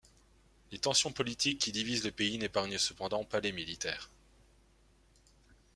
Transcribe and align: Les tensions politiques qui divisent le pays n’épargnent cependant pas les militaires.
Les 0.71 0.79
tensions 0.79 1.11
politiques 1.11 1.59
qui 1.59 1.71
divisent 1.71 2.03
le 2.03 2.09
pays 2.11 2.39
n’épargnent 2.39 2.79
cependant 2.79 3.23
pas 3.23 3.39
les 3.39 3.51
militaires. 3.51 4.09